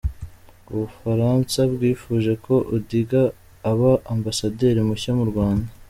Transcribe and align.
U 0.73 0.75
Bufaransa 0.79 1.59
bwifuje 1.73 2.31
ko 2.45 2.55
Odinga 2.75 3.21
aba 3.71 3.91
Ambasaderi 4.13 4.79
mushya 4.89 5.13
mu 5.19 5.25
Rwanda 5.33 5.67